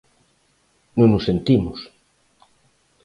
Non 0.99 1.09
o 1.17 1.19
sentimos. 1.27 1.79